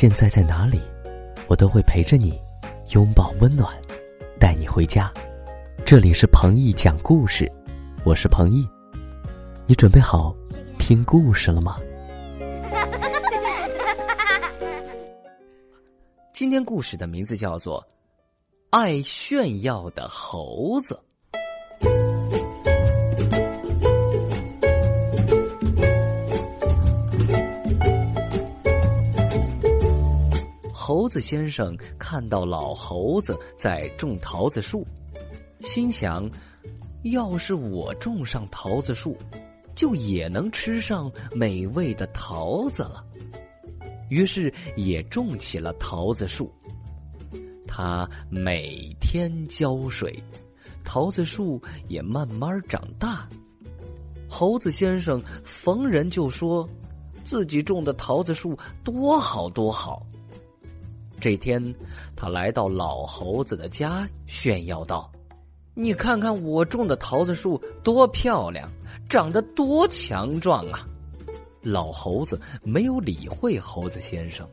[0.00, 0.80] 现在在哪里，
[1.46, 2.40] 我都会陪着你，
[2.94, 3.70] 拥抱温暖，
[4.38, 5.12] 带你回家。
[5.84, 7.52] 这里是彭毅讲故事，
[8.02, 8.66] 我是彭毅，
[9.66, 10.34] 你准备好
[10.78, 11.78] 听故事了吗？
[16.32, 17.78] 今天故事的名字叫做
[18.70, 20.94] 《爱炫耀的猴子》。
[30.90, 34.84] 猴子先生看到老猴子在种桃子树，
[35.60, 36.28] 心想：
[37.04, 39.16] 要是我种上桃子树，
[39.76, 43.06] 就也能吃上美味的桃子了。
[44.08, 46.52] 于是也种起了桃子树。
[47.68, 50.20] 他每天浇水，
[50.84, 53.28] 桃子树也慢慢长大。
[54.28, 56.68] 猴子先生逢人就说，
[57.22, 60.04] 自己种的桃子树多好多好。
[61.20, 61.62] 这天，
[62.16, 65.12] 他来到老猴子的家，炫耀道
[65.74, 68.72] ：“你看看我种的桃子树多漂亮，
[69.06, 70.80] 长得多强壮啊！”
[71.62, 74.48] 老猴子没有理会猴子先生，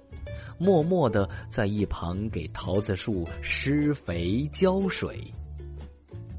[0.57, 5.23] 默默的在一旁给桃子树施肥浇水。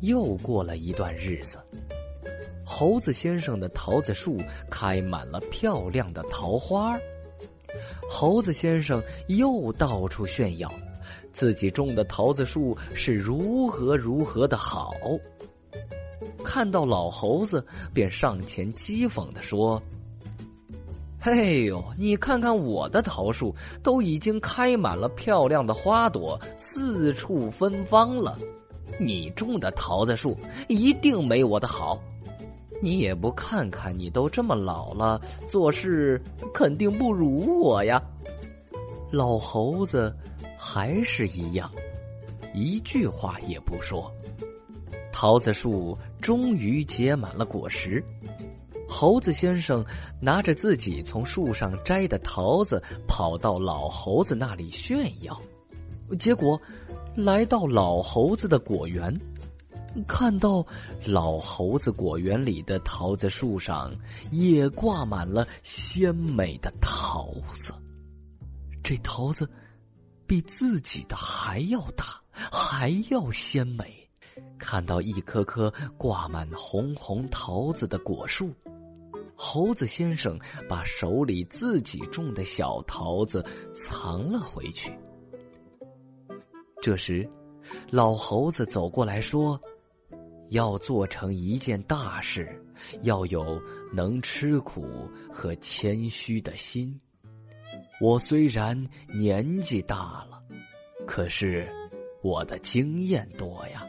[0.03, 1.59] 又过了一段日子，
[2.67, 4.37] 猴子先生的桃子树
[4.71, 6.99] 开满了漂亮的桃花。
[8.21, 10.69] 猴子先生又到处炫耀，
[11.33, 14.93] 自己种的桃子树是如何如何的好。
[16.43, 19.81] 看到老猴子，便上前讥讽的说
[21.23, 28.37] ：“嘿呦，你看看我的桃树，都已经开满了漂亮的花朵，四处芬芳了。
[28.99, 32.03] 你种的桃子树一定没我的好。”
[32.81, 36.21] 你也不看看，你都这么老了，做事
[36.55, 38.03] 肯定不如我呀。
[39.11, 40.15] 老猴子
[40.57, 41.71] 还是一样，
[42.55, 44.13] 一句话也不说。
[45.13, 48.05] 桃子树终于结满了果实，
[48.89, 49.85] 猴子先生
[50.21, 55.37] 拿着自己从树上摘的桃子，跑到老猴子那里炫耀，
[56.21, 56.61] 结果
[57.17, 59.13] 来到老猴子的果园。
[60.05, 60.65] 看到
[61.07, 63.95] 老猴子果园里的桃子树上
[64.31, 67.73] 也挂满了鲜美的桃子，
[68.83, 69.49] 这桃子
[70.27, 74.09] 比自己的还要大，还要鲜美。
[74.59, 78.53] 看到一棵棵挂满红红桃子的果树，
[79.35, 80.39] 猴子先生
[80.69, 83.45] 把手里自己种的小桃子
[83.75, 84.93] 藏了回去。
[86.81, 87.29] 这时，
[87.91, 89.59] 老猴子走过来说。
[90.51, 92.49] 要做成一件大事，
[93.03, 93.61] 要有
[93.93, 96.99] 能吃苦和谦虚的心。
[98.01, 100.41] 我虽然年纪大了，
[101.07, 101.69] 可是
[102.23, 103.85] 我的经验多呀。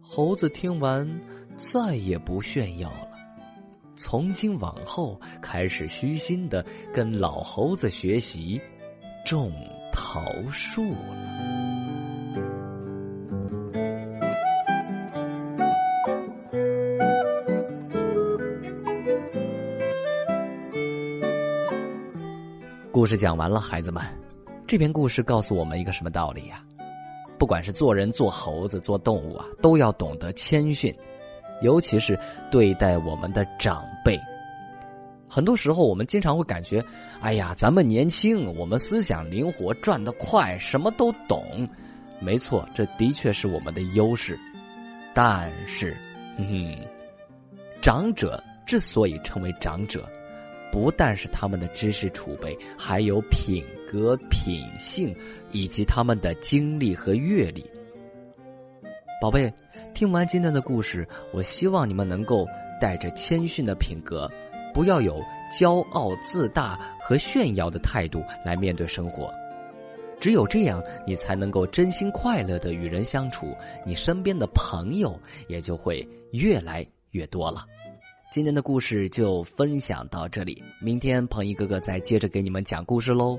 [0.00, 1.08] 猴子听完，
[1.56, 3.10] 再也不炫耀了，
[3.96, 6.64] 从今往后开始虚心的
[6.94, 8.60] 跟老猴子学习
[9.24, 9.52] 种
[9.92, 11.65] 桃树了。
[22.96, 24.02] 故事讲完了，孩子们，
[24.66, 26.64] 这篇故事告诉我们一个什么道理呀？
[27.38, 30.96] 不管是做人、做猴子、做动物啊，都要懂得谦逊，
[31.60, 32.18] 尤其是
[32.50, 34.18] 对待我们的长辈。
[35.28, 36.82] 很多时候，我们经常会感觉，
[37.20, 41.68] 哎呀，咱们年轻，我们思想灵活，转得快，什么都懂。
[42.18, 44.38] 没错，这的确是我们的优势。
[45.12, 45.94] 但是，
[46.38, 46.78] 嗯，
[47.82, 50.10] 长者之所以成为长者。
[50.76, 55.16] 不但是他们的知识储备，还有品格、品性，
[55.50, 57.64] 以及他们的经历和阅历。
[59.18, 59.50] 宝贝，
[59.94, 62.46] 听完今天的故事，我希望你们能够
[62.78, 64.30] 带着谦逊的品格，
[64.74, 65.18] 不要有
[65.50, 69.32] 骄傲自大和炫耀的态度来面对生活。
[70.20, 73.56] 只有这样，你才能够真心快乐的与人相处，
[73.86, 75.18] 你身边的朋友
[75.48, 77.64] 也就会越来越多了。
[78.28, 83.38] 今天的故事就分享到这里，明天彭毅哥哥再接着给你们讲故事喽。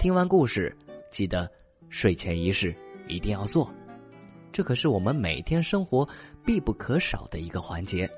[0.00, 0.74] 听完故事，
[1.10, 1.48] 记得
[1.90, 2.74] 睡前仪式
[3.06, 3.70] 一定要做，
[4.50, 6.08] 这可是我们每天生活
[6.44, 8.08] 必不可少的一个环节。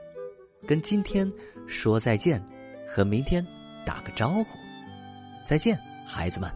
[0.67, 1.31] 跟今天
[1.67, 2.43] 说再见，
[2.89, 3.45] 和明天
[3.85, 4.59] 打个招呼，
[5.45, 6.51] 再见，孩子们。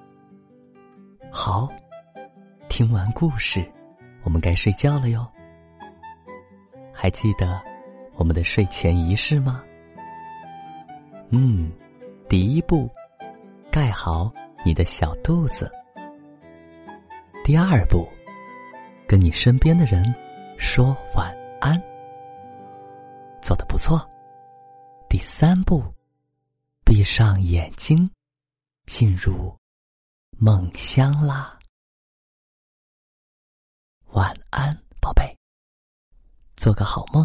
[1.31, 1.69] 好，
[2.70, 3.62] 听完故事，
[4.22, 5.26] 我们该睡觉了哟。
[6.94, 7.60] 还记得？
[8.19, 9.65] 我们的睡前仪式吗？
[11.31, 11.70] 嗯，
[12.29, 12.91] 第一步，
[13.70, 14.32] 盖好
[14.65, 15.70] 你的小肚子。
[17.44, 18.09] 第二步，
[19.06, 20.05] 跟你身边的人
[20.59, 21.81] 说晚安，
[23.41, 24.05] 做的不错。
[25.09, 25.81] 第三步，
[26.85, 28.11] 闭上眼睛，
[28.87, 29.56] 进入
[30.38, 31.56] 梦乡啦。
[34.11, 35.38] 晚安，宝贝，
[36.56, 37.25] 做个好梦。